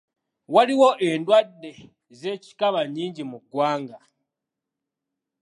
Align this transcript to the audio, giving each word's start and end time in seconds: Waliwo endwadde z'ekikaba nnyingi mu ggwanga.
Waliwo 0.53 0.89
endwadde 1.09 1.71
z'ekikaba 2.19 2.81
nnyingi 2.85 3.23
mu 3.31 3.37
ggwanga. 3.43 3.97